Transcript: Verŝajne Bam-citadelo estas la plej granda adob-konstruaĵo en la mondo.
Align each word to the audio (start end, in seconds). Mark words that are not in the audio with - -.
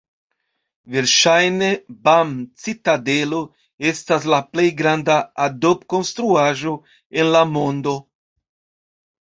Verŝajne 0.93 1.67
Bam-citadelo 2.07 3.41
estas 3.91 4.27
la 4.35 4.41
plej 4.55 4.67
granda 4.81 5.19
adob-konstruaĵo 5.49 6.75
en 7.21 7.31
la 7.37 7.47
mondo. 7.55 7.99